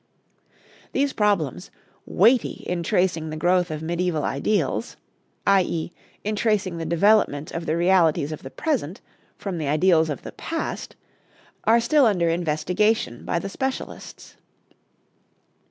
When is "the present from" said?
8.41-9.59